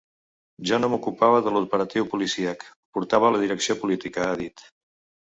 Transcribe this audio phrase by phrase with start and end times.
[0.69, 2.67] Jo no m’ocupava de l’operatiu policíac,
[2.99, 4.71] portava la direcció política, ha dit.